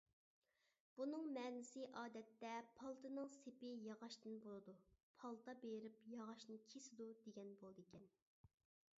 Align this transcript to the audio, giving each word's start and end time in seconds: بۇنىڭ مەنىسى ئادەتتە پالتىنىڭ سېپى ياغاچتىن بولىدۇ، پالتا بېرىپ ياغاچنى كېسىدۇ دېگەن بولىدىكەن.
بۇنىڭ 0.99 1.25
مەنىسى 1.33 1.81
ئادەتتە 2.03 2.53
پالتىنىڭ 2.79 3.27
سېپى 3.33 3.69
ياغاچتىن 3.87 4.39
بولىدۇ، 4.45 4.75
پالتا 5.19 5.55
بېرىپ 5.65 5.99
ياغاچنى 6.15 6.57
كېسىدۇ 6.71 7.11
دېگەن 7.27 7.53
بولىدىكەن. 7.61 8.09